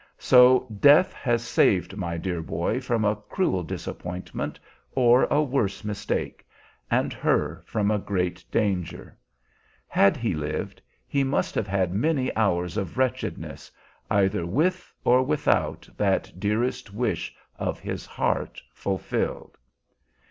So 0.17 0.65
death 0.79 1.13
has 1.13 1.43
saved 1.43 1.95
my 1.95 2.17
dear 2.17 2.41
boy 2.41 2.79
from 2.81 3.05
a 3.05 3.17
cruel 3.29 3.61
disappointment 3.61 4.59
or 4.93 5.25
a 5.25 5.43
worse 5.43 5.83
mistake, 5.83 6.43
and 6.89 7.13
her 7.13 7.61
from 7.67 7.91
a 7.91 7.99
great 7.99 8.43
danger. 8.49 9.15
Had 9.87 10.17
he 10.17 10.33
lived, 10.33 10.81
he 11.07 11.23
must 11.23 11.53
have 11.53 11.67
had 11.67 11.93
many 11.93 12.35
hours 12.35 12.77
of 12.77 12.97
wretchedness, 12.97 13.71
either 14.09 14.43
with 14.43 14.91
or 15.03 15.21
without 15.21 15.87
that 15.97 16.31
dearest 16.39 16.91
wish 16.91 17.35
of 17.59 17.79
his 17.79 18.03
heart 18.07 18.59
fulfilled. 18.73 19.55